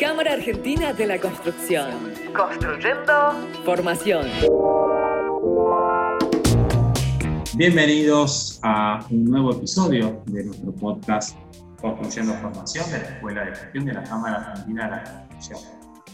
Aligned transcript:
Cámara 0.00 0.32
Argentina 0.32 0.94
de 0.94 1.06
la 1.06 1.20
Construcción. 1.20 1.90
Construyendo 2.34 3.12
Formación. 3.66 4.24
Bienvenidos 7.54 8.58
a 8.62 9.04
un 9.10 9.24
nuevo 9.26 9.52
episodio 9.52 10.22
de 10.24 10.44
nuestro 10.44 10.72
podcast 10.72 11.36
Construyendo 11.82 12.32
Formación 12.36 12.90
de 12.90 12.98
la 12.98 13.04
Escuela 13.10 13.44
de 13.44 13.54
Gestión 13.54 13.84
de 13.84 13.92
la 13.92 14.02
Cámara 14.04 14.36
Argentina 14.36 14.84
de 14.84 14.90
la 14.90 15.02
Construcción. 15.02 15.58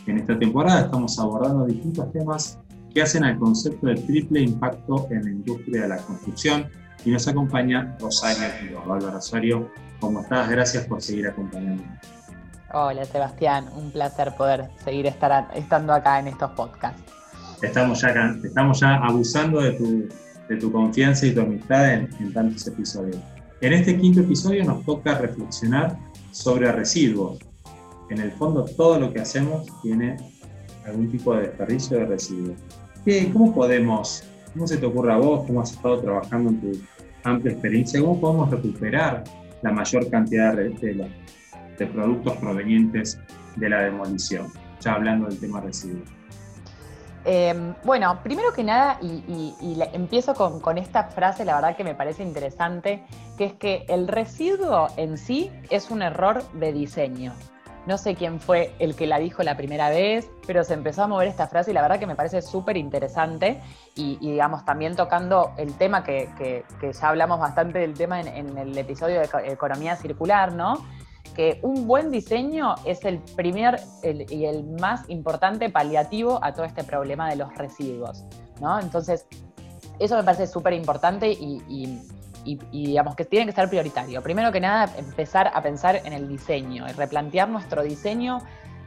En 0.09 0.19
esta 0.19 0.37
temporada 0.37 0.81
estamos 0.81 1.17
abordando 1.21 1.65
distintos 1.67 2.13
temas 2.13 2.59
que 2.93 3.03
hacen 3.03 3.23
al 3.23 3.39
concepto 3.39 3.87
de 3.87 3.95
triple 3.95 4.41
impacto 4.41 5.07
en 5.13 5.23
la 5.23 5.31
industria 5.31 5.83
de 5.83 5.89
la 5.91 5.99
construcción 5.99 6.69
y 7.05 7.11
nos 7.11 7.29
acompaña 7.29 7.97
Rosario 8.01 8.49
Quiroga. 8.59 8.99
Rosario, 9.13 9.71
¿cómo 10.01 10.23
estás? 10.23 10.51
Gracias 10.51 10.87
por 10.87 11.01
seguir 11.01 11.29
acompañándonos. 11.29 12.16
Hola 12.79 13.07
Sebastián, 13.07 13.71
un 13.75 13.91
placer 13.91 14.35
poder 14.37 14.69
seguir 14.85 15.07
estar, 15.07 15.49
estando 15.55 15.95
acá 15.95 16.21
en 16.21 16.27
estos 16.27 16.51
podcasts. 16.51 17.03
Estamos 17.63 18.03
ya, 18.03 18.37
estamos 18.45 18.81
ya 18.81 18.97
abusando 18.97 19.63
de 19.63 19.73
tu, 19.73 20.07
de 20.47 20.57
tu 20.57 20.71
confianza 20.71 21.25
y 21.25 21.33
tu 21.33 21.41
amistad 21.41 21.95
en, 21.95 22.35
tantos 22.35 22.67
episodios. 22.67 23.17
En 23.63 23.73
este 23.73 23.97
quinto 23.97 24.21
episodio 24.21 24.63
nos 24.63 24.85
toca 24.85 25.15
reflexionar 25.15 25.97
sobre 26.33 26.71
residuos. 26.71 27.39
En 28.11 28.21
el 28.21 28.31
fondo 28.33 28.67
todo 28.67 29.01
lo 29.01 29.11
que 29.11 29.23
hacemos 29.23 29.67
tiene 29.81 30.17
algún 30.85 31.11
tipo 31.11 31.35
de 31.35 31.47
desperdicio 31.47 31.97
de 31.97 32.05
residuos. 32.05 32.59
¿Qué, 33.07 33.33
¿Cómo 33.33 33.55
podemos, 33.55 34.23
cómo 34.53 34.67
se 34.67 34.77
te 34.77 34.85
ocurre 34.85 35.15
a 35.15 35.17
vos, 35.17 35.47
cómo 35.47 35.63
has 35.63 35.73
estado 35.73 35.99
trabajando 36.03 36.51
en 36.51 36.61
tu 36.61 36.73
amplia 37.25 37.55
experiencia, 37.55 38.03
cómo 38.03 38.21
podemos 38.21 38.51
recuperar 38.51 39.25
la 39.63 39.73
mayor 39.73 40.11
cantidad 40.11 40.55
de, 40.55 40.69
de, 40.69 41.09
de 41.79 41.87
productos 41.87 42.37
provenientes 42.37 43.21
de 43.57 43.69
la 43.69 43.83
demolición, 43.83 44.47
ya 44.81 44.95
hablando 44.95 45.29
del 45.29 45.39
tema 45.39 45.61
residuos. 45.61 46.09
Eh, 47.29 47.75
bueno, 47.83 48.21
primero 48.23 48.53
que 48.53 48.63
nada, 48.63 48.99
y, 49.03 49.25
y, 49.27 49.55
y 49.61 49.83
empiezo 49.93 50.35
con, 50.35 50.61
con, 50.61 50.79
esta 50.79 51.05
frase, 51.05 51.45
la 51.45 51.57
verdad 51.57 51.77
que 51.77 51.83
me 51.83 51.97
parece 51.97 52.23
interesante, 52.23 53.03
que 53.37 53.47
es 53.47 53.53
que 53.55 53.85
el 53.89 54.07
residuo 54.07 54.87
en 54.97 55.19
sí 55.19 55.51
es 55.69 55.91
un 55.91 56.03
error 56.03 56.45
de 56.53 56.73
diseño. 56.73 57.33
No 57.87 57.99
sé 57.99 58.17
quién 58.17 58.41
fue 58.41 58.75
el 58.79 58.95
que 58.95 59.07
la 59.07 59.19
dijo 59.19 59.43
la 59.45 59.57
primera 59.57 59.91
vez, 59.91 60.29
pero 60.47 60.65
se 60.65 60.75
empezó 60.75 61.05
a 61.05 61.07
mover 61.07 61.29
esta 61.29 61.47
frase 61.47 61.71
y 61.71 61.75
la 61.75 61.83
verdad 61.83 62.01
que 62.01 62.07
me 62.07 62.17
parece 62.17 62.43
súper 62.43 62.77
interesante 62.77 63.61
y, 63.95 64.19
y, 64.21 64.33
digamos, 64.33 64.65
también 64.65 64.95
tocando 64.97 65.53
el 65.57 65.75
tema 65.75 66.05
que, 66.05 66.29
que, 66.39 66.65
que, 66.81 66.93
ya 66.93 67.09
hablamos 67.09 67.39
bastante 67.39 67.79
del 67.79 67.95
tema 67.95 68.21
en, 68.21 68.29
en 68.29 68.59
el 68.59 68.77
episodio 68.77 69.21
de 69.21 69.29
economía 69.53 69.95
circular, 69.97 70.53
¿no? 70.53 70.85
Que 71.37 71.61
un 71.63 71.87
buen 71.87 72.11
diseño 72.11 72.75
es 72.87 73.05
el 73.05 73.19
primer 73.19 73.79
y 74.03 74.47
el 74.47 74.65
más 74.81 75.09
importante 75.09 75.69
paliativo 75.69 76.43
a 76.43 76.55
todo 76.55 76.65
este 76.65 76.83
problema 76.83 77.29
de 77.29 77.37
los 77.37 77.55
residuos, 77.55 78.25
¿no? 78.61 78.81
Entonces, 78.81 79.27
eso 79.99 80.17
me 80.17 80.25
parece 80.25 80.47
súper 80.47 80.73
importante 80.73 81.31
y, 81.31 82.01
digamos 82.73 83.17
que 83.17 83.25
tiene 83.25 83.45
que 83.47 83.53
ser 83.53 83.69
prioritario. 83.69 84.23
Primero 84.23 84.51
que 84.51 84.61
nada, 84.61 84.91
empezar 84.97 85.51
a 85.53 85.63
pensar 85.63 86.01
en 86.05 86.13
el 86.15 86.27
diseño 86.27 86.89
y 86.89 86.93
replantear 86.93 87.49
nuestro 87.49 87.83
diseño 87.83 88.39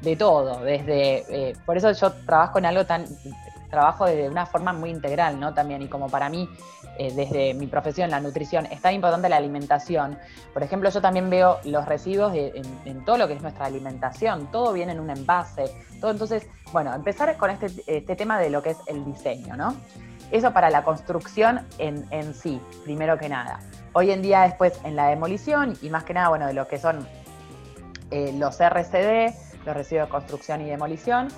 de 0.02 0.16
todo, 0.16 0.62
desde, 0.62 1.50
eh, 1.50 1.54
por 1.66 1.78
eso 1.78 1.92
yo 1.92 2.12
trabajo 2.26 2.58
en 2.58 2.66
algo 2.66 2.86
tan, 2.86 3.06
trabajo 3.70 4.06
de 4.06 4.30
una 4.30 4.46
forma 4.46 4.74
muy 4.74 4.90
integral, 4.90 5.40
¿no? 5.40 5.54
También, 5.54 5.82
y 5.82 5.88
como 5.88 6.10
para 6.10 6.30
mí, 6.30 6.50
eh, 6.98 7.14
desde 7.14 7.54
mi 7.54 7.68
profesión, 7.68 8.10
la 8.10 8.20
nutrición, 8.20 8.66
es 8.66 8.82
tan 8.82 8.94
importante 8.94 9.30
la 9.30 9.38
alimentación. 9.38 10.18
Por 10.54 10.64
ejemplo, 10.64 10.90
yo 10.90 11.02
también 11.02 11.30
veo 11.30 11.60
los 11.64 11.86
residuos 11.86 12.34
en, 12.36 13.06
todo 13.06 13.18
lo 13.18 13.28
que 13.28 13.34
es 13.34 13.42
nuestra 13.42 13.66
alimentación, 13.66 14.52
todo 14.52 14.74
viene 14.74 14.92
en 14.94 15.00
un 15.00 15.10
envase, 15.10 15.72
todo. 16.02 16.12
Entonces, 16.12 16.48
bueno, 16.72 16.94
empezar 16.94 17.36
con 17.38 17.50
este, 17.50 17.68
este 17.88 18.16
tema 18.16 18.40
de 18.40 18.50
lo 18.50 18.62
que 18.62 18.72
es 18.72 18.78
el 18.88 19.06
diseño, 19.06 19.56
¿no? 19.56 19.76
Eso 20.32 20.52
para 20.54 20.70
la 20.70 20.84
construcción 20.84 21.66
en, 21.80 22.06
en 22.12 22.34
sí, 22.34 22.62
primero 22.84 23.18
que 23.18 23.30
nada. 23.30 23.60
Hoy 23.94 24.12
en 24.12 24.22
día, 24.22 24.42
después, 24.42 24.80
en 24.84 24.96
la 24.96 25.08
demolición, 25.08 25.76
y 25.82 25.90
más 25.90 26.04
que 26.04 26.14
nada, 26.14 26.30
bueno, 26.30 26.46
de 26.46 26.54
lo 26.54 26.68
que 26.68 26.78
son 26.78 27.08
eh, 28.12 28.34
los 28.38 28.60
RCD, 28.60 29.34
los 29.66 29.76
residuos 29.76 30.08
de 30.08 30.12
construcción 30.12 30.62
y 30.62 30.66
demolición, 30.66 31.30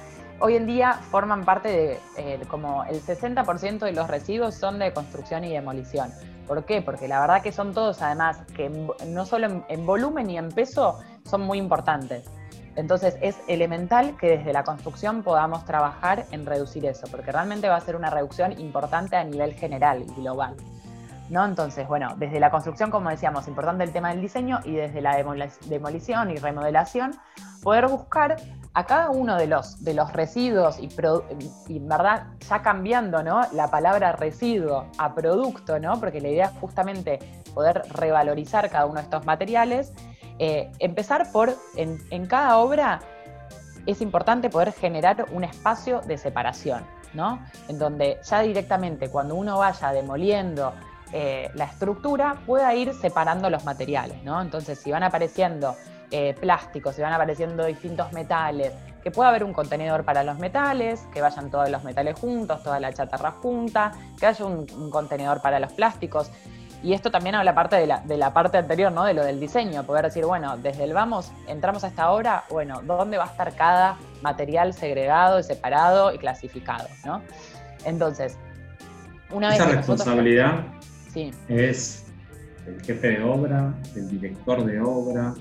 hoy 0.41 0.55
en 0.55 0.65
día 0.65 0.93
forman 0.93 1.45
parte 1.45 1.69
de, 1.69 1.99
eh, 2.17 2.39
como 2.49 2.83
el 2.85 3.01
60% 3.01 3.79
de 3.79 3.93
los 3.93 4.07
residuos 4.07 4.55
son 4.55 4.79
de 4.79 4.91
construcción 4.91 5.43
y 5.43 5.53
demolición. 5.53 6.11
¿Por 6.47 6.65
qué? 6.65 6.81
Porque 6.81 7.07
la 7.07 7.21
verdad 7.21 7.41
que 7.41 7.51
son 7.51 7.73
todos, 7.73 8.01
además, 8.01 8.39
que 8.55 8.69
no 9.07 9.25
solo 9.25 9.47
en, 9.47 9.65
en 9.69 9.85
volumen 9.85 10.29
y 10.29 10.37
en 10.37 10.49
peso 10.49 10.99
son 11.23 11.41
muy 11.41 11.59
importantes. 11.59 12.29
Entonces 12.75 13.17
es 13.21 13.37
elemental 13.47 14.17
que 14.17 14.37
desde 14.37 14.53
la 14.53 14.63
construcción 14.63 15.23
podamos 15.23 15.65
trabajar 15.65 16.25
en 16.31 16.45
reducir 16.45 16.85
eso, 16.85 17.07
porque 17.11 17.31
realmente 17.31 17.67
va 17.69 17.75
a 17.75 17.81
ser 17.81 17.95
una 17.95 18.09
reducción 18.09 18.59
importante 18.59 19.15
a 19.15 19.23
nivel 19.23 19.53
general 19.53 20.03
y 20.03 20.21
global. 20.21 20.55
¿No? 21.29 21.45
Entonces, 21.45 21.87
bueno, 21.87 22.15
desde 22.17 22.41
la 22.41 22.51
construcción, 22.51 22.91
como 22.91 23.09
decíamos, 23.09 23.47
importante 23.47 23.85
el 23.85 23.93
tema 23.93 24.09
del 24.09 24.19
diseño 24.19 24.59
y 24.65 24.73
desde 24.73 24.99
la 24.99 25.15
demolición 25.15 26.29
y 26.29 26.35
remodelación, 26.35 27.15
poder 27.63 27.87
buscar 27.87 28.35
a 28.73 28.85
cada 28.85 29.09
uno 29.09 29.37
de 29.37 29.47
los, 29.47 29.83
de 29.83 29.93
los 29.93 30.13
residuos 30.13 30.79
y, 30.79 30.87
pro, 30.87 31.25
verdad, 31.67 32.27
ya 32.47 32.61
cambiando 32.61 33.21
¿no? 33.21 33.41
la 33.51 33.69
palabra 33.69 34.13
residuo 34.13 34.85
a 34.97 35.13
producto, 35.13 35.79
¿no? 35.79 35.99
porque 35.99 36.21
la 36.21 36.29
idea 36.29 36.45
es 36.45 36.51
justamente 36.59 37.19
poder 37.53 37.83
revalorizar 37.89 38.69
cada 38.69 38.85
uno 38.85 38.95
de 38.95 39.03
estos 39.03 39.25
materiales, 39.25 39.93
eh, 40.39 40.71
empezar 40.79 41.31
por, 41.31 41.53
en, 41.75 41.99
en, 42.11 42.25
cada 42.27 42.57
obra, 42.57 43.01
es 43.85 44.01
importante 44.01 44.49
poder 44.49 44.71
generar 44.71 45.25
un 45.31 45.43
espacio 45.43 45.99
de 46.01 46.17
separación, 46.17 46.85
¿no? 47.13 47.45
en 47.67 47.77
donde 47.77 48.19
ya 48.23 48.39
directamente 48.41 49.09
cuando 49.09 49.35
uno 49.35 49.57
vaya 49.57 49.91
demoliendo 49.91 50.73
eh, 51.13 51.51
la 51.55 51.65
estructura, 51.65 52.37
pueda 52.45 52.73
ir 52.73 52.93
separando 52.93 53.49
los 53.49 53.65
materiales. 53.65 54.23
¿no? 54.23 54.41
Entonces, 54.41 54.79
si 54.79 54.91
van 54.91 55.03
apareciendo 55.03 55.75
eh, 56.11 56.35
plásticos, 56.39 56.95
si 56.95 57.01
van 57.01 57.13
apareciendo 57.13 57.65
distintos 57.65 58.11
metales, 58.13 58.73
que 59.01 59.11
pueda 59.11 59.29
haber 59.29 59.43
un 59.43 59.53
contenedor 59.53 60.03
para 60.03 60.23
los 60.23 60.37
metales, 60.37 61.07
que 61.13 61.21
vayan 61.21 61.49
todos 61.49 61.69
los 61.69 61.83
metales 61.83 62.19
juntos, 62.19 62.61
toda 62.63 62.79
la 62.79 62.93
chatarra 62.93 63.31
junta, 63.31 63.91
que 64.19 64.27
haya 64.27 64.45
un, 64.45 64.67
un 64.77 64.91
contenedor 64.91 65.41
para 65.41 65.59
los 65.59 65.73
plásticos. 65.73 66.31
Y 66.83 66.93
esto 66.93 67.11
también 67.11 67.35
habla 67.35 67.53
parte 67.53 67.75
de 67.75 67.85
la, 67.85 68.01
de 68.01 68.17
la, 68.17 68.33
parte 68.33 68.57
anterior, 68.57 68.91
¿no? 68.91 69.03
De 69.05 69.13
lo 69.13 69.23
del 69.23 69.39
diseño, 69.39 69.83
poder 69.83 70.05
decir, 70.05 70.25
bueno, 70.25 70.57
desde 70.57 70.83
el 70.83 70.93
vamos, 70.93 71.31
entramos 71.47 71.83
a 71.83 71.87
esta 71.87 72.11
obra, 72.11 72.43
bueno, 72.49 72.81
¿dónde 72.83 73.17
va 73.17 73.25
a 73.25 73.27
estar 73.27 73.55
cada 73.55 73.97
material 74.21 74.73
segregado 74.73 75.39
y 75.39 75.43
separado 75.43 76.13
y 76.13 76.17
clasificado, 76.17 76.87
¿no? 77.05 77.21
Entonces, 77.85 78.37
una 79.31 79.53
Esa 79.53 79.65
vez 79.65 79.75
responsabilidad 79.77 80.53
nosotros... 80.53 80.85
sí. 81.13 81.31
es 81.47 82.05
el 82.65 82.81
jefe 82.81 83.09
de 83.09 83.23
obra, 83.23 83.73
el 83.95 84.09
director 84.09 84.63
de 84.65 84.81
obra, 84.81 85.33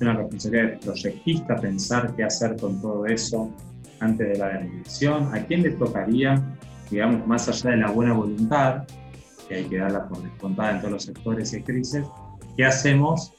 una 0.00 0.14
responsabilidad 0.14 0.72
de 0.72 0.78
proyectista 0.78 1.56
pensar 1.56 2.14
qué 2.16 2.24
hacer 2.24 2.56
con 2.60 2.80
todo 2.80 3.06
eso 3.06 3.50
antes 4.00 4.28
de 4.28 4.38
la 4.38 4.48
demolición, 4.48 5.34
a 5.34 5.40
quién 5.46 5.62
le 5.62 5.70
tocaría, 5.70 6.42
digamos, 6.90 7.26
más 7.26 7.48
allá 7.48 7.70
de 7.70 7.76
la 7.78 7.90
buena 7.90 8.12
voluntad, 8.12 8.84
que 9.48 9.54
hay 9.56 9.64
que 9.64 9.78
darla 9.78 10.08
por 10.08 10.22
descontada 10.22 10.72
en 10.72 10.78
todos 10.80 10.92
los 10.92 11.02
sectores 11.04 11.52
y 11.54 11.62
crisis, 11.62 12.04
¿qué 12.56 12.64
hacemos 12.64 13.32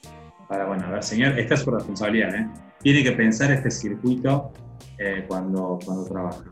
para, 0.48 0.66
bueno, 0.66 0.86
a 0.88 0.92
ver, 0.92 1.04
señor, 1.04 1.38
esta 1.38 1.56
es 1.56 1.62
su 1.62 1.72
responsabilidad, 1.72 2.34
¿eh? 2.34 2.48
Tiene 2.82 3.04
que 3.04 3.12
pensar 3.12 3.52
este 3.52 3.70
circuito 3.70 4.52
eh, 4.98 5.26
cuando, 5.28 5.78
cuando 5.84 6.06
trabaja. 6.06 6.44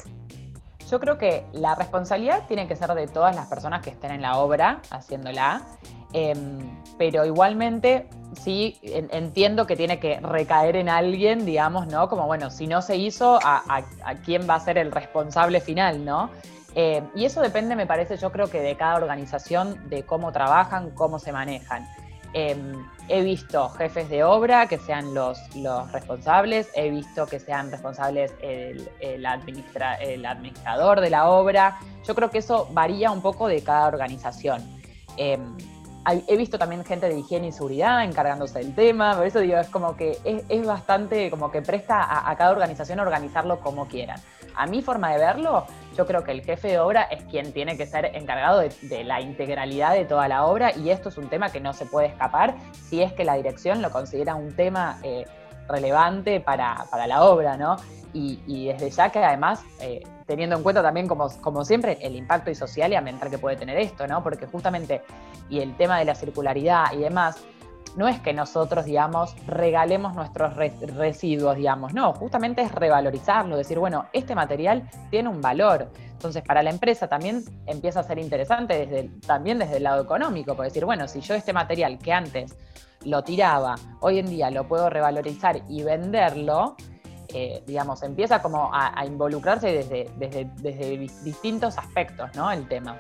Yo 0.90 1.00
creo 1.00 1.18
que 1.18 1.46
la 1.52 1.74
responsabilidad 1.74 2.44
tiene 2.48 2.68
que 2.68 2.76
ser 2.76 2.94
de 2.94 3.08
todas 3.08 3.36
las 3.36 3.48
personas 3.48 3.82
que 3.82 3.90
estén 3.90 4.12
en 4.12 4.22
la 4.22 4.38
obra 4.38 4.82
haciéndola, 4.92 5.64
eh, 6.14 6.36
pero 6.98 7.26
igualmente 7.26 8.08
sí 8.40 8.78
en, 8.84 9.10
entiendo 9.12 9.66
que 9.66 9.76
tiene 9.76 10.00
que 10.00 10.20
recaer 10.20 10.76
en 10.76 10.90
alguien, 10.90 11.46
digamos, 11.46 11.88
¿no? 11.88 12.08
Como, 12.08 12.28
bueno, 12.28 12.52
si 12.52 12.68
no 12.68 12.82
se 12.82 12.98
hizo, 12.98 13.40
¿a, 13.42 13.84
quién 14.24 14.48
va 14.48 14.56
a 14.56 14.60
ser 14.60 14.78
el 14.78 14.92
responsable 14.92 15.60
final, 15.60 16.06
¿no? 16.06 16.30
Eh, 16.76 17.02
y 17.16 17.26
eso 17.26 17.42
depende, 17.42 17.76
me 17.76 17.88
parece, 17.88 18.18
yo 18.18 18.32
creo 18.32 18.50
que 18.50 18.62
de 18.62 18.76
cada 18.76 18.98
organización, 18.98 19.90
de 19.90 20.04
cómo 20.04 20.32
trabajan, 20.32 20.92
cómo 20.92 21.20
se 21.20 21.32
manejan. 21.32 21.88
Eh, 22.38 22.54
he 23.08 23.22
visto 23.24 23.70
jefes 23.70 24.10
de 24.10 24.26
obra 24.26 24.68
que 24.68 24.78
sean 24.78 25.14
los, 25.14 25.40
los 25.56 25.90
responsables, 25.94 26.68
he 26.76 26.90
visto 26.90 27.26
que 27.28 27.40
sean 27.40 27.72
responsables 27.72 28.34
el, 28.42 28.90
el, 29.00 29.26
administra, 29.26 29.96
el, 29.96 30.26
administrador 30.26 31.00
de 31.00 31.12
la 31.12 31.30
obra. 31.30 31.80
Yo 32.06 32.14
creo 32.14 32.30
que 32.30 32.40
eso 32.40 32.68
varía 32.74 33.10
un 33.10 33.22
poco 33.22 33.48
de 33.48 33.62
cada 33.64 33.88
organización. 33.88 34.62
Eh, 35.16 35.40
he 36.28 36.36
visto 36.36 36.60
también 36.60 36.84
gente 36.84 37.08
de 37.08 37.18
higiene 37.18 37.48
y 37.48 37.52
seguridad 37.54 38.04
encargándose 38.04 38.60
del 38.60 38.76
tema, 38.76 39.16
por 39.16 39.26
eso 39.26 39.40
digo, 39.40 39.58
es 39.58 39.70
como 39.70 39.96
que 39.96 40.20
es, 40.26 40.44
es 40.50 40.68
bastante 40.68 41.32
como 41.32 41.52
que 41.52 41.62
presta 41.62 42.04
a, 42.04 42.30
a, 42.30 42.36
cada 42.36 42.52
organización 42.52 43.00
organizarlo 43.00 43.62
como 43.62 43.88
quieran. 43.88 44.20
A 44.56 44.68
mi 44.68 44.82
forma 44.82 45.12
de 45.12 45.20
verlo, 45.20 45.66
yo 45.96 46.06
creo 46.06 46.24
que 46.24 46.32
el 46.32 46.42
jefe 46.42 46.70
de 46.70 46.80
obra 46.80 47.04
es 47.04 47.24
quien 47.24 47.54
tiene 47.54 47.78
que 47.78 47.86
ser 47.86 48.06
encargado 48.14 48.60
de, 48.60 49.04
la 49.04 49.22
integralidad 49.22 49.94
de 49.94 50.06
toda 50.06 50.28
la 50.28 50.46
obra 50.46 50.76
y 50.76 50.90
esto 50.90 51.10
es 51.10 51.18
un 51.18 51.30
tema 51.30 51.52
que 51.52 51.60
no 51.60 51.74
se 51.74 51.86
puede 51.86 52.08
escapar 52.08 52.56
si 52.72 53.02
es 53.02 53.14
que 53.14 53.24
la 53.24 53.36
dirección 53.36 53.82
lo 53.82 53.92
considera 53.92 54.36
un 54.36 54.54
tema 54.56 55.00
eh, 55.04 55.26
relevante 55.68 56.40
para, 56.40 56.86
la 57.08 57.24
obra, 57.24 57.58
¿no? 57.58 57.78
Y, 58.14 58.68
desde 58.68 58.90
ya 58.92 59.10
que 59.10 59.20
además, 59.20 59.62
eh, 59.82 60.02
teniendo 60.26 60.56
en 60.56 60.64
cuenta 60.64 60.82
también, 60.82 61.06
como, 61.06 61.30
como 61.42 61.66
siempre, 61.66 61.98
el 62.02 62.16
impacto 62.16 62.50
y 62.50 62.56
social 62.56 62.94
y 62.94 62.96
ambiental 62.96 63.30
que 63.30 63.38
puede 63.38 63.58
tener 63.58 63.78
esto, 63.78 64.08
¿no? 64.08 64.24
Porque 64.24 64.46
justamente, 64.46 65.02
y 65.50 65.60
el 65.60 65.76
tema 65.76 66.00
de 66.00 66.06
la 66.06 66.16
circularidad 66.16 66.94
y 66.94 67.00
demás, 67.00 67.38
no 67.96 68.08
es 68.08 68.20
que 68.20 68.34
nosotros, 68.34 68.86
digamos, 68.86 69.36
regalemos 69.48 70.16
nuestros 70.16 70.56
residuos, 70.56 71.56
digamos, 71.56 71.94
no, 71.94 72.14
justamente 72.14 72.62
es 72.62 72.72
revalorizarlo, 72.72 73.56
decir, 73.58 73.80
bueno, 73.80 74.08
este 74.14 74.36
material 74.36 74.90
tiene 75.10 75.30
un 75.30 75.42
valor. 75.42 75.90
Entonces, 76.12 76.44
para 76.44 76.64
la 76.64 76.72
empresa 76.72 77.08
también 77.08 77.44
empieza 77.66 78.02
a 78.02 78.04
ser 78.04 78.20
interesante 78.20 79.12
también 79.26 79.60
desde 79.60 79.78
el 79.78 79.84
lado 79.84 80.04
económico, 80.04 80.56
por 80.56 80.66
decir, 80.66 80.84
bueno, 80.86 81.08
si 81.08 81.22
yo 81.22 81.36
este 81.36 81.54
material 81.54 81.98
que 82.00 82.12
antes 82.12 82.56
lo 83.06 83.24
tiraba, 83.24 83.76
hoy 84.02 84.20
en 84.20 84.28
día 84.28 84.50
lo 84.50 84.68
puedo 84.68 84.90
revalorizar 84.90 85.62
y 85.70 85.84
venderlo, 85.84 86.76
eh, 87.30 87.64
digamos, 87.66 88.02
empieza 88.04 88.42
como 88.42 88.72
a, 88.74 89.06
involucrarse 89.06 89.68
desde, 89.68 90.10
desde, 90.18 90.50
desde 90.58 90.98
distintos 91.24 91.78
aspectos, 91.78 92.30
¿no? 92.36 92.52
El 92.52 92.68
tema. 92.68 92.98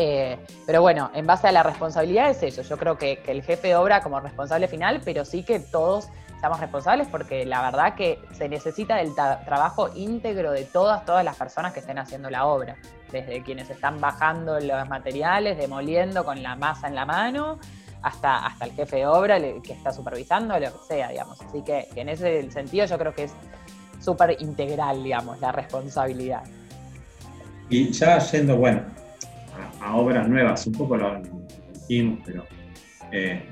Eh, 0.00 0.38
pero 0.64 0.80
bueno, 0.80 1.10
en 1.12 1.26
base 1.26 1.48
a 1.48 1.52
la 1.52 1.64
responsabilidad 1.64 2.30
es 2.30 2.40
eso. 2.44 2.62
Yo 2.62 2.78
creo 2.78 2.96
que, 2.96 3.20
el 3.26 3.42
jefe 3.42 3.74
obra 3.74 4.00
como 4.00 4.20
responsable 4.20 4.68
final, 4.68 5.00
pero 5.04 5.24
sí 5.24 5.42
que 5.42 5.58
todos 5.58 6.08
seamos 6.38 6.60
responsables 6.60 7.08
porque 7.08 7.44
la 7.44 7.62
verdad 7.62 7.96
que 7.96 8.20
se 8.30 8.48
necesita 8.48 8.94
del 8.94 9.12
trabajo 9.16 9.90
íntegro 9.96 10.52
de 10.52 10.62
todas, 10.62 11.04
todas 11.04 11.24
las 11.24 11.34
personas 11.34 11.72
que 11.72 11.80
estén 11.80 11.98
haciendo 11.98 12.30
la 12.30 12.46
obra. 12.46 12.76
Desde 13.10 13.42
quienes 13.42 13.70
están 13.70 14.00
bajando 14.00 14.60
los 14.60 14.88
materiales, 14.88 15.58
demoliendo 15.58 16.24
con 16.24 16.44
la 16.44 16.54
masa 16.54 16.86
en 16.86 16.94
la 16.94 17.04
mano, 17.04 17.58
hasta, 18.02 18.46
hasta 18.46 18.66
el 18.66 18.72
jefe 18.74 18.98
de 18.98 19.06
obra 19.06 19.40
que 19.40 19.72
está 19.72 19.92
supervisando, 19.92 20.60
lo 20.60 20.66
que 20.66 20.86
sea, 20.86 21.08
digamos. 21.08 21.42
Así 21.42 21.62
que, 21.62 21.88
que 21.92 22.02
en 22.02 22.10
ese 22.10 22.48
sentido 22.52 22.86
yo 22.86 22.98
creo 22.98 23.12
que 23.12 23.24
es 23.24 23.32
súper 23.98 24.40
integral, 24.40 25.02
digamos, 25.02 25.40
la 25.40 25.50
responsabilidad. 25.50 26.44
Y 27.68 27.90
ya 27.90 28.18
yendo, 28.20 28.56
bueno, 28.56 28.82
a, 29.80 29.96
obras 29.96 30.28
nuevas, 30.28 30.66
un 30.66 30.74
poco 30.74 30.96
lo 30.96 31.20
dijimos, 31.72 32.20
pero 32.24 32.44
eh, 33.12 33.48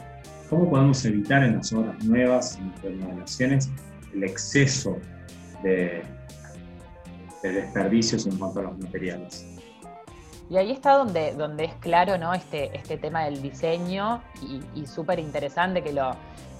¿cómo 0.48 0.68
podemos 0.70 1.04
evitar 1.04 1.42
en 1.44 1.56
las 1.56 1.72
obras 1.72 2.02
nuevas, 2.04 2.58
en 2.58 2.70
las 2.70 2.82
remodelaciones, 2.82 3.70
el 4.14 4.24
exceso 4.24 4.98
de, 5.62 6.02
desperdicios 7.42 8.26
en 8.26 8.36
cuanto 8.38 8.60
a 8.60 8.62
los 8.64 8.78
materiales? 8.78 9.46
Y 10.48 10.56
ahí 10.56 10.70
está 10.70 10.92
donde, 10.92 11.34
donde 11.34 11.64
es 11.64 11.74
claro 11.74 12.18
¿no? 12.18 12.32
este, 12.34 12.76
este 12.76 12.98
tema 12.98 13.24
del 13.24 13.42
diseño 13.42 14.22
y, 14.74 14.86
súper 14.86 15.18
interesante 15.18 15.82
que, 15.82 15.92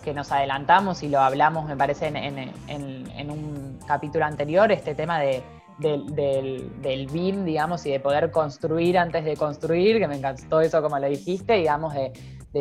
que 0.05 0.15
nos 0.15 0.31
adelantamos 0.33 1.03
y 1.03 1.09
lo 1.09 1.21
hablamos, 1.21 1.67
me 1.67 1.77
parece, 1.77 2.07
en, 2.09 3.31
un 3.31 3.79
capítulo 3.87 4.25
anterior, 4.25 4.71
este 4.71 4.95
tema 4.95 5.19
de, 5.19 5.43
del, 5.79 6.81
del, 6.81 7.07
BIM, 7.07 7.45
digamos, 7.45 7.85
y 7.87 7.91
de 7.91 8.01
poder 8.01 8.31
construir 8.31 8.99
antes 8.99 9.25
de 9.25 9.37
construir, 9.37 9.99
que 9.99 10.09
me 10.09 10.17
encantó 10.17 10.61
eso 10.61 10.81
como 10.83 10.99
lo 10.99 11.07
dijiste, 11.07 11.55
digamos, 11.55 11.95
de, 11.95 12.13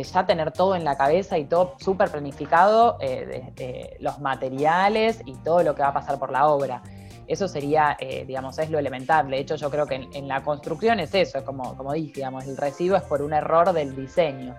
ya 0.03 0.25
tener 0.25 0.51
todo 0.51 0.75
en 0.75 0.83
la 0.83 0.97
cabeza 0.97 1.37
y 1.37 1.45
todo 1.45 1.75
súper 1.79 2.09
planificado, 2.09 2.97
eh, 2.99 3.51
de, 3.55 3.97
los 4.01 4.19
materiales 4.19 5.21
y 5.25 5.33
todo 5.35 5.63
lo 5.63 5.73
que 5.73 5.81
va 5.81 5.89
a 5.89 5.93
pasar 5.93 6.19
por 6.19 6.31
la 6.31 6.47
obra. 6.47 6.83
Eso 7.27 7.47
sería, 7.47 7.97
eh, 7.99 8.25
digamos, 8.25 8.59
es 8.59 8.69
lo 8.69 8.77
elemental. 8.77 9.29
De 9.29 9.39
hecho, 9.39 9.55
yo 9.55 9.71
creo 9.71 9.87
que 9.87 9.95
en, 9.95 10.13
en, 10.13 10.27
la 10.27 10.43
construcción 10.43 10.99
es 10.99 11.15
eso, 11.15 11.43
como, 11.43 11.75
como 11.75 11.93
dije, 11.93 12.15
digamos, 12.15 12.45
el 12.45 12.57
residuo 12.57 12.97
es 12.97 13.03
por 13.03 13.21
un 13.21 13.33
error 13.33 13.71
del 13.71 13.95
diseño. 13.95 14.55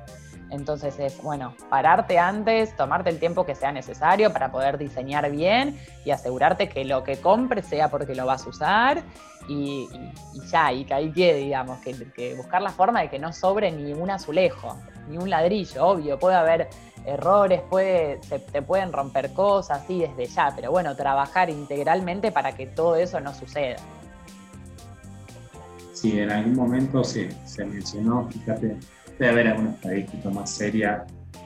Entonces 0.51 0.99
es, 0.99 1.21
bueno, 1.23 1.55
pararte 1.69 2.19
antes, 2.19 2.77
tomarte 2.77 3.11
el 3.11 3.19
tiempo 3.19 3.45
que 3.45 3.55
sea 3.55 3.73
necesario 3.73 4.33
para 4.33 4.53
poder 4.53 4.79
diseñar 4.79 5.31
bien 5.31 5.79
y 6.05 6.11
asegurarte 6.11 6.69
que 6.69 6.85
lo 6.85 7.03
que 7.03 7.17
compres 7.17 7.67
sea 7.67 7.91
porque 7.91 8.15
lo 8.15 8.27
vas 8.27 8.47
a 8.47 8.51
usar 8.51 9.03
y, 9.49 9.89
ya, 10.51 10.73
y 10.73 10.85
que 10.85 10.95
ahí 10.95 11.13
quede, 11.13 11.39
digamos, 11.39 11.79
que, 11.81 12.35
buscar 12.37 12.63
la 12.63 12.71
forma 12.71 13.01
de 13.01 13.11
que 13.11 13.19
no 13.19 13.33
sobre 13.33 13.73
ni 13.73 13.93
un 13.93 14.11
azulejo, 14.11 14.77
ni 15.09 15.19
un 15.19 15.31
ladrillo, 15.31 15.85
obvio, 15.85 16.19
puede 16.19 16.37
haber 16.37 16.69
errores, 17.05 17.61
puede, 17.69 18.23
se, 18.23 18.39
te 18.39 18.63
pueden 18.63 18.93
romper 18.93 19.33
cosas, 19.33 19.85
sí, 19.87 20.01
desde 20.01 20.27
ya, 20.27 20.53
pero 20.55 20.71
bueno, 20.71 20.97
trabajar 20.97 21.51
integralmente 21.51 22.33
para 22.33 22.53
que 22.53 22.67
todo 22.67 22.97
eso 22.97 23.21
no 23.21 23.35
suceda. 23.35 23.77
Sí, 25.93 26.19
en 26.19 26.31
algún 26.31 26.55
momento 26.55 27.03
se, 27.03 27.31
se 27.47 27.65
mencionó, 27.65 28.29
fíjate, 28.31 28.77
debe 29.19 29.31
haber 29.31 29.49
alguna 29.49 29.71
estadística 29.71 30.31
más 30.31 30.51
seria, 30.51 31.05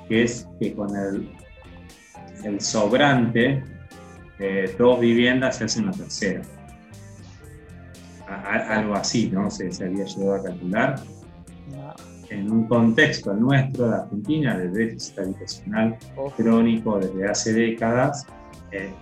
que 0.09 0.23
es 0.25 0.47
que 0.59 0.75
con 0.75 0.95
el, 0.97 1.31
el 2.45 2.61
sobrante, 2.61 3.63
eh, 4.39 4.75
dos 4.79 5.01
viviendas 5.01 5.57
se 5.57 5.65
hacen 5.65 5.85
una 5.85 5.93
tercera. 5.93 6.43
algo 8.27 8.95
así, 8.95 9.31
¿no? 9.31 9.51
Se, 9.51 9.71
se, 9.73 9.85
había 9.85 10.05
llegado 10.05 10.35
a 10.35 10.43
calcular. 10.43 11.01
En 12.31 12.51
un 12.51 12.69
contexto 12.69 13.35
nuestro 13.35 13.89
de 13.89 13.97
Argentina, 13.97 14.57
de 14.57 14.69
déficit 14.69 15.19
habitacional 15.19 15.97
crónico 16.37 17.01
desde 17.01 17.29
hace 17.29 17.53
décadas, 17.53 18.25
eh, 18.71 18.93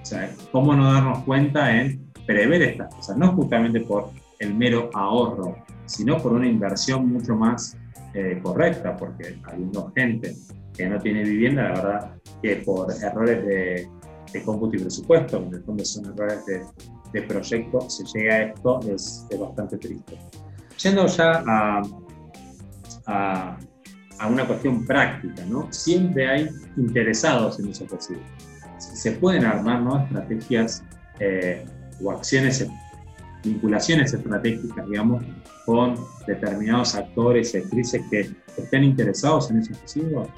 o 0.00 0.06
sea, 0.06 0.30
¿cómo 0.52 0.76
no 0.76 0.92
darnos 0.92 1.24
cuenta 1.24 1.74
en 1.74 2.12
prever 2.24 2.62
estas 2.62 2.94
cosas? 2.94 3.16
No 3.16 3.32
justamente 3.32 3.80
por 3.80 4.10
el 4.38 4.54
mero 4.54 4.90
ahorro 4.94 5.56
sino 5.86 6.18
por 6.18 6.32
una 6.32 6.46
inversión 6.46 7.12
mucho 7.12 7.34
más 7.34 7.76
eh, 8.14 8.40
correcta, 8.42 8.96
porque 8.96 9.38
habiendo 9.44 9.92
gente 9.94 10.36
que 10.72 10.88
no 10.88 10.98
tiene 11.00 11.22
vivienda, 11.22 11.62
la 11.64 11.74
verdad 11.74 12.16
que 12.42 12.56
por 12.56 12.92
errores 12.92 13.44
de, 13.44 13.88
de 14.32 14.42
cómputo 14.42 14.76
y 14.76 14.80
presupuesto, 14.80 15.38
en 15.38 15.54
el 15.54 15.62
fondo 15.62 15.84
son 15.84 16.06
errores 16.06 16.44
de, 16.46 16.62
de 17.12 17.22
proyecto, 17.22 17.88
se 17.88 18.04
llega 18.12 18.34
a 18.34 18.42
esto, 18.42 18.80
es, 18.92 19.26
bastante 19.38 19.78
triste. 19.78 20.18
Yendo 20.82 21.06
ya 21.06 21.42
a, 21.46 21.82
a, 23.06 23.58
a, 24.18 24.26
una 24.28 24.46
cuestión 24.46 24.84
práctica, 24.84 25.44
¿no? 25.46 25.72
siempre 25.72 26.28
hay 26.28 26.48
interesados 26.76 27.60
en 27.60 27.68
esos 27.68 27.90
residuos. 27.90 28.26
Se 28.78 29.12
pueden 29.12 29.44
armar 29.44 29.80
¿no? 29.80 30.00
estrategias 30.00 30.82
eh, 31.20 31.64
o 32.02 32.10
acciones, 32.10 32.66
vinculaciones 33.44 34.12
estratégicas, 34.12 34.88
digamos, 34.88 35.22
con 35.64 35.96
determinados 36.26 36.94
actores 36.94 37.54
y 37.54 37.58
actrices 37.58 38.02
que 38.10 38.30
estén 38.56 38.84
interesados 38.84 39.50
en 39.50 39.58
esos 39.58 39.80
residuos? 39.80 40.28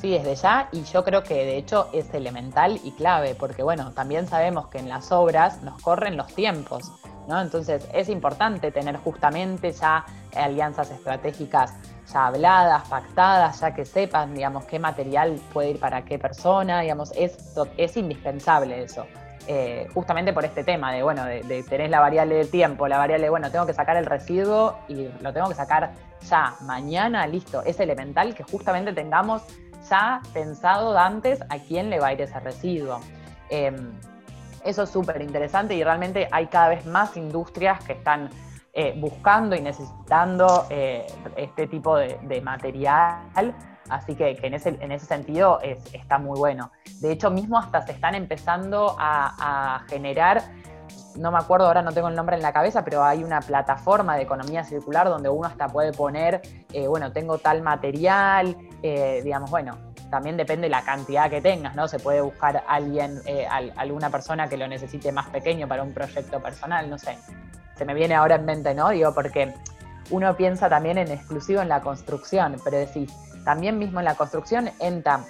Sí, 0.00 0.10
desde 0.10 0.36
ya, 0.36 0.68
y 0.70 0.84
yo 0.84 1.02
creo 1.02 1.24
que 1.24 1.34
de 1.34 1.56
hecho 1.56 1.88
es 1.92 2.12
elemental 2.14 2.80
y 2.84 2.92
clave, 2.92 3.34
porque 3.34 3.64
bueno, 3.64 3.92
también 3.92 4.28
sabemos 4.28 4.68
que 4.68 4.78
en 4.78 4.88
las 4.88 5.10
obras 5.10 5.62
nos 5.62 5.82
corren 5.82 6.16
los 6.16 6.32
tiempos, 6.34 6.92
¿no? 7.26 7.40
Entonces 7.40 7.84
es 7.92 8.08
importante 8.08 8.70
tener 8.70 8.96
justamente 8.98 9.72
ya 9.72 10.06
alianzas 10.36 10.92
estratégicas 10.92 11.74
ya 12.12 12.26
habladas, 12.26 12.88
pactadas, 12.88 13.60
ya 13.60 13.74
que 13.74 13.84
sepan, 13.84 14.34
digamos, 14.34 14.64
qué 14.64 14.78
material 14.78 15.40
puede 15.52 15.70
ir 15.70 15.80
para 15.80 16.04
qué 16.04 16.18
persona, 16.18 16.80
digamos, 16.80 17.12
es, 17.16 17.36
es 17.76 17.96
indispensable 17.96 18.82
eso. 18.82 19.04
Eh, 19.50 19.88
justamente 19.94 20.34
por 20.34 20.44
este 20.44 20.62
tema 20.62 20.92
de, 20.92 21.02
bueno, 21.02 21.24
de, 21.24 21.64
tener 21.66 21.88
la 21.88 22.00
variable 22.00 22.34
del 22.34 22.50
tiempo, 22.50 22.86
la 22.86 22.98
variable, 22.98 23.30
bueno, 23.30 23.50
tengo 23.50 23.64
que 23.64 23.72
sacar 23.72 23.96
el 23.96 24.04
residuo 24.04 24.78
y 24.88 25.08
lo 25.22 25.32
tengo 25.32 25.48
que 25.48 25.54
sacar 25.54 25.92
ya, 26.28 26.54
mañana, 26.60 27.26
listo. 27.26 27.62
Es 27.62 27.80
elemental 27.80 28.34
que 28.34 28.42
justamente 28.42 28.92
tengamos 28.92 29.42
ya 29.88 30.20
pensado 30.34 30.98
antes 30.98 31.40
a 31.48 31.58
quién 31.60 31.88
le 31.88 31.98
va 31.98 32.08
a 32.08 32.12
ir 32.12 32.20
ese 32.20 32.38
residuo. 32.40 33.00
Em, 33.48 33.90
eso 34.66 34.82
es 34.82 34.90
súper 34.90 35.22
interesante 35.22 35.74
y 35.74 35.82
realmente 35.82 36.28
hay 36.30 36.48
cada 36.48 36.68
vez 36.68 36.84
más 36.84 37.16
industrias 37.16 37.82
que 37.84 37.94
están 37.94 38.28
eh, 38.74 38.92
buscando 38.98 39.56
y 39.56 39.62
necesitando 39.62 40.66
eh, 40.68 41.06
este 41.36 41.66
tipo 41.68 41.96
de, 41.96 42.18
de 42.24 42.42
material 42.42 43.54
Así 43.88 44.14
que, 44.14 44.38
en, 44.42 44.54
ese, 44.54 44.76
en 44.80 44.92
ese 44.92 45.06
sentido 45.06 45.60
está 45.92 46.18
muy 46.18 46.38
bueno. 46.38 46.70
De 47.00 47.12
hecho, 47.12 47.30
mismo 47.30 47.58
hasta 47.58 47.86
se 47.86 47.92
están 47.92 48.14
empezando 48.14 48.96
a, 48.98 49.82
generar, 49.88 50.42
no 51.16 51.30
me 51.30 51.38
acuerdo, 51.38 51.66
ahora 51.66 51.82
no 51.82 51.92
tengo 51.92 52.08
el 52.08 52.14
nombre 52.14 52.36
en 52.36 52.42
la 52.42 52.52
cabeza, 52.52 52.84
pero 52.84 53.04
hay 53.04 53.24
una 53.24 53.40
plataforma 53.40 54.16
de 54.16 54.22
economía 54.22 54.64
circular 54.64 55.08
donde 55.08 55.28
uno 55.28 55.46
hasta 55.46 55.68
puede 55.68 55.92
poner, 55.92 56.42
eh, 56.72 56.86
bueno, 56.86 57.12
tengo 57.12 57.38
tal 57.38 57.62
material, 57.62 58.56
eh, 58.82 59.20
digamos, 59.24 59.50
bueno, 59.50 59.76
también 60.10 60.36
depende 60.36 60.66
de 60.66 60.70
la 60.70 60.82
cantidad 60.82 61.28
que 61.30 61.40
tengas, 61.40 61.74
¿no? 61.74 61.86
Se 61.86 61.98
puede 61.98 62.20
buscar 62.20 62.64
alguien, 62.66 63.20
eh, 63.26 63.46
alguna 63.76 64.10
persona 64.10 64.48
que 64.48 64.56
lo 64.56 64.66
necesite 64.66 65.12
más 65.12 65.28
pequeño 65.28 65.68
para 65.68 65.82
un 65.82 65.92
proyecto 65.92 66.40
personal, 66.40 66.88
no 66.88 66.98
sé. 66.98 67.18
Se 67.76 67.84
me 67.84 67.94
viene 67.94 68.14
ahora 68.14 68.36
en 68.36 68.44
mente, 68.44 68.74
¿no? 68.74 68.88
Digo, 68.90 69.14
porque 69.14 69.54
uno 70.10 70.34
piensa 70.36 70.68
también 70.68 70.98
en 70.98 71.10
exclusivo 71.10 71.60
en 71.60 71.68
la 71.68 71.80
construcción, 71.80 72.56
pero 72.64 72.78
decís, 72.78 73.12
también 73.48 73.78
mismo 73.78 73.98
en 73.98 74.04
la 74.04 74.14
construcción 74.14 74.68
entra 74.78 75.20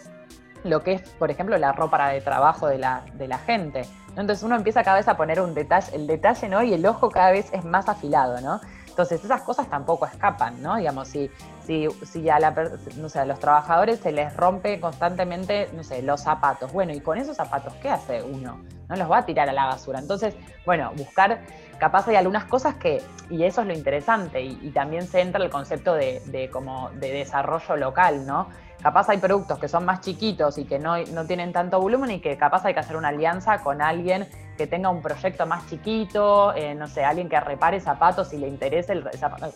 lo 0.65 0.83
que 0.83 0.95
es, 0.95 1.03
por 1.21 1.31
ejemplo, 1.31 1.57
la 1.57 1.71
ropa 1.71 2.09
de 2.09 2.21
trabajo 2.21 2.67
de 2.67 2.77
la, 2.77 3.05
de 3.15 3.29
la 3.29 3.39
gente. 3.39 3.83
Entonces 4.17 4.43
uno 4.43 4.57
empieza 4.57 4.83
cada 4.83 4.97
vez 4.97 5.07
a 5.07 5.17
poner 5.17 5.41
un 5.41 5.55
detalle, 5.55 5.95
el 5.95 6.09
detalle, 6.09 6.49
¿no? 6.49 6.65
Y 6.65 6.75
el 6.75 6.85
ojo 6.85 7.11
cada 7.11 7.31
vez 7.31 7.49
es 7.53 7.65
más 7.65 7.89
afilado, 7.89 8.41
¿no? 8.41 8.61
Entonces 8.89 9.25
esas 9.25 9.43
cosas 9.43 9.71
tampoco 9.71 10.05
escapan, 10.07 10.61
¿no? 10.61 10.75
Digamos, 10.75 11.07
si, 11.07 11.31
si, 11.65 11.87
si 12.05 12.29
a, 12.29 12.41
la, 12.41 12.49
a 12.49 13.25
los 13.25 13.39
trabajadores 13.39 14.01
se 14.01 14.11
les 14.11 14.37
rompe 14.37 14.81
constantemente, 14.81 15.71
no 15.73 15.85
sé, 15.85 16.03
los 16.03 16.21
zapatos. 16.21 16.73
Bueno, 16.73 16.93
y 16.93 17.01
con 17.01 17.19
esos 17.19 17.37
zapatos, 17.37 17.73
¿qué 17.75 17.89
hace 17.89 18.21
uno? 18.25 18.59
No 18.89 18.97
los 18.97 19.11
va 19.11 19.19
a 19.19 19.27
tirar 19.27 19.49
a 19.49 19.53
la 19.53 19.67
basura. 19.67 19.99
Entonces, 19.99 20.35
bueno, 20.65 20.93
buscar, 20.97 21.41
capaz 21.79 22.09
hay 22.09 22.17
algunas 22.17 22.45
cosas 22.45 22.77
que, 22.77 23.03
y 23.31 23.45
eso 23.45 23.61
es 23.61 23.67
lo 23.67 23.73
interesante, 23.73 24.43
y, 24.43 24.71
también 24.71 25.07
se 25.07 25.21
entra 25.21 25.43
el 25.43 25.51
concepto 25.51 25.95
de, 25.95 26.49
como 26.53 26.91
de 26.95 27.13
desarrollo 27.13 27.77
local, 27.77 28.27
¿no? 28.27 28.49
Capaz 28.83 29.09
hay 29.09 29.19
productos 29.19 29.59
que 29.59 29.67
son 29.67 29.85
más 29.85 30.01
chiquitos 30.03 30.57
y 30.57 30.65
que 30.65 30.79
no, 30.79 30.97
no 31.13 31.27
tienen 31.27 31.53
tanto 31.53 31.81
volumen 31.81 32.13
y 32.13 32.21
que 32.21 32.37
capaz 32.37 32.65
hay 32.65 32.75
que 32.75 32.81
hacer 32.81 32.97
una 32.97 33.09
alianza 33.09 33.59
con 33.59 33.83
alguien 33.83 34.29
que 34.57 34.69
tenga 34.69 34.89
un 34.89 35.03
proyecto 35.03 35.47
más 35.47 35.67
chiquito, 35.69 36.55
eh, 36.55 36.77
no 36.77 36.87
sé, 36.87 37.05
alguien 37.05 37.29
que 37.29 37.41
repare 37.41 37.81
zapatos 37.81 38.33
y 38.33 38.39
le 38.39 38.47
interese 38.47 38.93
el 38.93 39.11
zapato 39.19 39.53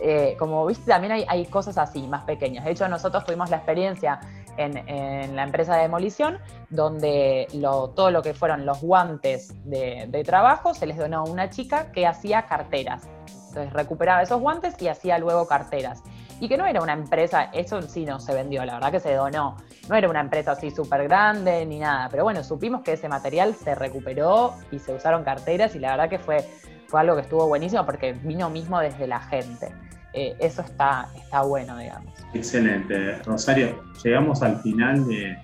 eh, 0.00 0.36
como 0.38 0.64
viste, 0.66 0.90
también 0.90 1.24
hay, 1.28 1.46
cosas 1.46 1.76
así, 1.78 2.06
más 2.06 2.24
pequeñas. 2.24 2.64
De 2.64 2.70
hecho, 2.70 2.88
nosotros 2.88 3.24
tuvimos 3.24 3.50
la 3.50 3.56
experiencia 3.56 4.20
en, 4.58 5.36
la 5.36 5.44
empresa 5.44 5.76
de 5.76 5.82
demolición, 5.82 6.38
donde 6.70 7.48
todo 7.94 8.10
lo 8.10 8.22
que 8.22 8.34
fueron 8.34 8.66
los 8.66 8.80
guantes 8.80 9.54
de, 9.64 10.22
trabajo 10.26 10.74
se 10.74 10.86
les 10.86 10.96
donó 10.96 11.18
a 11.18 11.22
una 11.24 11.48
chica 11.50 11.90
que 11.92 12.06
hacía 12.06 12.42
carteras. 12.46 13.08
Entonces 13.48 13.72
recuperaba 13.72 14.22
esos 14.22 14.40
guantes 14.40 14.80
y 14.80 14.88
hacía 14.88 15.18
luego 15.18 15.46
carteras. 15.46 16.02
Y 16.40 16.48
que 16.48 16.56
no 16.56 16.66
era 16.66 16.82
una 16.82 16.92
empresa, 16.92 17.50
eso 17.52 17.82
sí 17.82 18.04
no 18.04 18.20
se 18.20 18.32
vendió, 18.32 18.64
la 18.64 18.74
verdad 18.74 18.92
que 18.92 19.00
se 19.00 19.14
donó. 19.14 19.56
No 19.88 19.96
era 19.96 20.08
una 20.08 20.20
empresa 20.20 20.52
así 20.52 20.70
súper 20.70 21.04
grande 21.04 21.64
ni 21.66 21.78
nada, 21.78 22.08
pero 22.10 22.24
bueno, 22.24 22.44
supimos 22.44 22.82
que 22.82 22.92
ese 22.92 23.08
material 23.08 23.54
se 23.54 23.74
recuperó 23.74 24.54
y 24.70 24.78
se 24.78 24.94
usaron 24.94 25.24
carteras 25.24 25.74
y 25.74 25.78
la 25.80 25.92
verdad 25.92 26.08
que 26.08 26.18
fue, 26.18 26.48
fue 26.86 27.00
algo 27.00 27.16
que 27.16 27.22
estuvo 27.22 27.46
buenísimo 27.48 27.84
porque 27.84 28.12
vino 28.12 28.50
mismo 28.50 28.78
desde 28.78 29.06
la 29.06 29.20
gente. 29.20 29.72
Eh, 30.18 30.34
eso 30.40 30.62
está, 30.62 31.08
está 31.14 31.42
bueno, 31.42 31.78
digamos. 31.78 32.12
Excelente. 32.34 33.18
Rosario, 33.22 33.80
llegamos 34.02 34.42
al 34.42 34.60
final 34.62 35.06
de, 35.06 35.38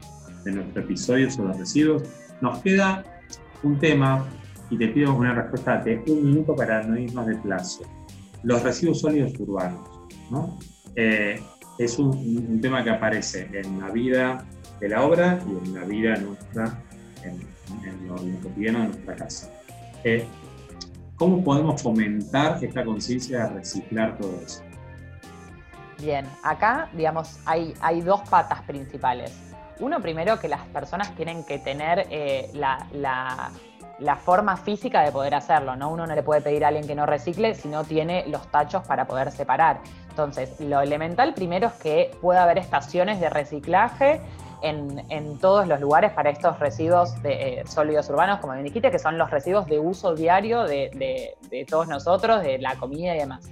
nuestro 0.46 0.82
episodio 0.82 1.30
sobre 1.30 1.56
residuos. 1.56 2.02
Nos 2.40 2.58
queda 2.58 3.04
un 3.62 3.78
tema 3.78 4.26
y 4.70 4.76
te 4.76 4.88
pido 4.88 5.14
una 5.14 5.32
respuesta 5.32 5.76
de 5.76 6.02
un 6.08 6.24
minuto 6.24 6.56
para 6.56 6.82
no 6.82 6.98
irnos 6.98 7.24
de 7.24 7.36
plazo. 7.36 7.84
Los 8.42 8.64
residuos 8.64 8.98
sólidos 8.98 9.38
urbanos. 9.38 9.88
¿no? 10.32 10.58
Eh, 10.96 11.40
es 11.78 11.96
un, 12.00 12.60
tema 12.60 12.82
que 12.82 12.90
aparece 12.90 13.48
en 13.52 13.78
la 13.78 13.90
vida 13.90 14.44
de 14.80 14.88
la 14.88 15.04
obra 15.04 15.38
y 15.46 15.68
en 15.68 15.74
la 15.74 15.84
vida 15.84 16.16
nuestra, 16.16 16.82
en, 17.22 18.08
lo, 18.08 18.16
cotidiano 18.42 18.80
de 18.80 18.86
nuestra 18.88 19.14
casa. 19.14 19.52
Eh, 20.02 20.26
¿Cómo 21.16 21.44
podemos 21.44 21.80
fomentar 21.80 22.62
esta 22.62 22.84
conciencia 22.84 23.44
de 23.44 23.54
reciclar 23.54 24.18
todo 24.18 24.40
eso? 24.44 24.62
Bien, 26.00 26.26
acá, 26.42 26.88
digamos, 26.92 27.38
hay, 27.46 27.72
hay 27.80 28.00
dos 28.00 28.20
patas 28.28 28.62
principales. 28.62 29.32
Uno, 29.78 30.00
primero, 30.00 30.38
que 30.40 30.48
las 30.48 30.62
personas 30.66 31.14
tienen 31.14 31.44
que 31.44 31.58
tener 31.58 32.06
eh, 32.10 32.50
la, 32.52 34.16
forma 34.24 34.56
física 34.56 35.02
de 35.02 35.12
poder 35.12 35.34
hacerlo, 35.34 35.76
¿no? 35.76 35.90
Uno 35.90 36.06
no 36.06 36.14
le 36.14 36.22
puede 36.22 36.40
pedir 36.40 36.64
a 36.64 36.68
alguien 36.68 36.86
que 36.86 36.94
no 36.94 37.06
recicle 37.06 37.54
si 37.54 37.68
no 37.68 37.84
tiene 37.84 38.24
los 38.28 38.48
tachos 38.50 38.86
para 38.86 39.06
poder 39.06 39.30
separar. 39.30 39.80
Entonces, 40.10 40.60
lo 40.60 40.80
elemental 40.80 41.34
primero 41.34 41.68
es 41.68 41.74
que 41.74 42.10
pueda 42.20 42.42
haber 42.42 42.58
estaciones 42.58 43.20
de 43.20 43.30
reciclaje 43.30 44.20
en, 44.62 45.38
todos 45.38 45.66
los 45.66 45.80
lugares 45.80 46.12
para 46.12 46.30
estos 46.30 46.58
residuos 46.58 47.20
de, 47.22 47.60
eh, 47.60 47.64
sólidos 47.66 48.08
urbanos, 48.08 48.40
como 48.40 48.52
bien 48.52 48.64
dijiste, 48.64 48.90
que 48.90 48.98
son 48.98 49.18
los 49.18 49.30
residuos 49.30 49.66
de 49.66 49.78
uso 49.78 50.14
diario 50.14 50.64
de, 50.64 51.36
todos 51.68 51.88
nosotros, 51.88 52.42
de 52.42 52.58
la 52.58 52.76
comida 52.76 53.14
y 53.14 53.18
demás. 53.18 53.48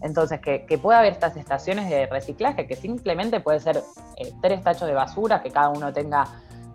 Entonces, 0.00 0.40
que, 0.40 0.78
pueda 0.78 0.98
haber 0.98 1.12
estas 1.12 1.36
estaciones 1.36 1.88
de 1.88 2.06
reciclaje, 2.06 2.66
que 2.66 2.76
simplemente 2.76 3.40
puede 3.40 3.60
ser 3.60 3.82
eh, 4.16 4.32
tres 4.42 4.62
tachos 4.62 4.88
de 4.88 4.94
basura, 4.94 5.42
que 5.42 5.50
cada 5.50 5.70
uno 5.70 5.92
tenga 5.92 6.24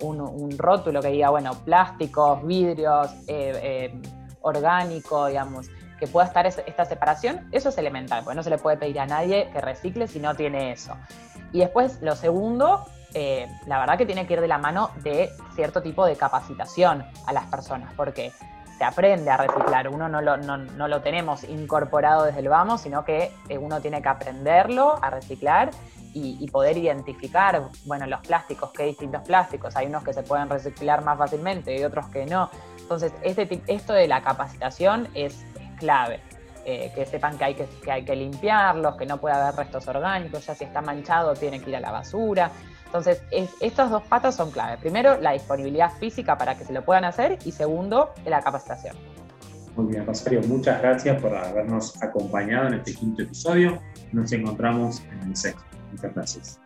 un, 0.02 0.58
rótulo 0.58 1.02
que 1.02 1.10
diga, 1.10 1.30
bueno, 1.30 1.54
plásticos, 1.66 2.46
vidrios, 2.46 3.10
eh, 3.28 3.94
orgánico, 4.42 5.28
digamos, 5.28 5.70
que 6.00 6.08
pueda 6.08 6.26
estar 6.26 6.48
esta 6.48 6.86
separación, 6.86 7.48
eso 7.52 7.70
es 7.70 7.78
elemental, 7.78 8.24
porque 8.24 8.36
no 8.36 8.44
se 8.44 8.50
le 8.50 8.58
puede 8.58 8.78
pedir 8.78 9.00
a 9.00 9.06
nadie 9.06 9.50
que 9.52 9.60
recicle 9.62 10.08
si 10.08 10.20
no 10.20 10.34
tiene 10.34 10.72
eso. 10.72 10.96
Y 11.52 11.60
después, 11.60 12.02
lo 12.02 12.16
segundo, 12.16 12.86
eh, 13.14 13.48
la 13.66 13.80
verdad 13.80 13.98
que 13.98 14.06
tiene 14.06 14.28
que 14.28 14.34
ir 14.34 14.42
de 14.42 14.48
la 14.48 14.58
mano 14.58 14.92
de 15.04 15.32
cierto 15.56 15.82
tipo 15.82 16.06
de 16.06 16.16
capacitación 16.16 17.06
a 17.26 17.34
las 17.34 17.46
personas, 17.46 17.94
porque 17.96 18.32
se 18.78 18.86
aprende 18.86 19.30
a 19.30 19.36
reciclar, 19.36 19.90
uno 19.90 20.08
no 20.08 20.22
lo, 20.22 20.38
no, 20.38 20.88
lo 20.88 21.02
tenemos 21.02 21.44
incorporado 21.44 22.24
desde 22.24 22.40
el 22.40 22.48
vamos, 22.48 22.82
sino 22.82 23.04
que 23.04 23.32
eh, 23.50 23.58
uno 23.58 23.82
tiene 23.82 24.02
que 24.02 24.08
aprenderlo 24.08 24.98
a 25.04 25.10
reciclar 25.10 25.72
y, 26.14 26.50
poder 26.50 26.78
identificar, 26.78 27.62
bueno, 27.86 28.08
los 28.08 28.20
plásticos, 28.22 28.72
qué 28.72 28.84
distintos 28.84 29.22
plásticos, 29.24 29.76
hay 29.76 29.88
unos 29.88 30.04
que 30.04 30.14
se 30.14 30.24
pueden 30.24 30.50
reciclar 30.50 31.04
más 31.04 31.18
fácilmente 31.18 31.78
y 31.78 31.84
otros 31.84 32.08
que 32.08 32.26
no. 32.26 32.50
Entonces, 32.80 33.14
este, 33.22 33.62
esto 33.68 33.94
de 33.94 34.08
la 34.08 34.22
capacitación 34.22 35.08
es, 35.14 35.46
clave. 35.78 36.20
Eh, 36.66 36.92
que 36.94 37.06
sepan 37.06 37.38
que 37.38 37.46
hay 37.46 37.56
que, 37.56 37.66
que 37.84 37.92
hay 37.92 38.04
que 38.04 38.16
limpiarlos, 38.16 38.96
que 38.98 39.06
no 39.06 39.18
puede 39.18 39.36
haber 39.36 39.56
restos 39.56 39.88
orgánicos, 39.88 40.46
ya 40.46 40.54
si 40.54 40.66
está 40.66 40.82
manchado 40.82 41.34
tiene 41.34 41.62
que 41.62 41.70
ir 41.70 41.76
a 41.78 41.80
la 41.80 41.92
basura. 41.92 42.52
Entonces, 42.90 43.22
estas 43.60 43.92
dos 43.92 44.02
patas 44.02 44.36
son 44.36 44.50
clave. 44.50 44.78
Primero, 44.80 45.22
la 45.22 45.34
disponibilidad 45.34 45.92
física 46.00 46.40
para 46.40 46.58
que 46.58 46.66
se 46.66 46.74
lo 46.74 46.84
puedan 46.84 47.06
hacer 47.06 47.38
y 47.46 47.52
segundo, 47.52 48.16
la 48.26 48.42
capacitación. 48.42 48.96
Muy 49.76 49.94
bien, 49.94 50.08
Rosario, 50.08 50.42
muchas 50.48 50.82
gracias 50.82 51.22
por 51.22 51.36
habernos 51.36 52.02
acompañado 52.02 52.70
en 52.70 52.74
este 52.74 52.96
quinto 52.96 53.22
episodio. 53.22 53.80
Nos 54.12 54.32
encontramos 54.32 55.02
en 55.02 55.30
el 55.30 55.36
sexto. 55.36 55.64
Muchas 55.92 56.16
gracias. 56.16 56.60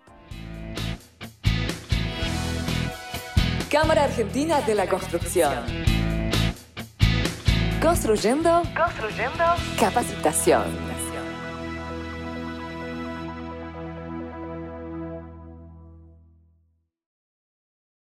Cámara 3.69 4.05
Argentina 4.05 4.61
de 4.61 4.75
la 4.75 4.87
Construcción. 4.87 5.65
Construyendo, 7.81 8.61
construyendo 8.77 9.43
capacitación. 9.77 10.92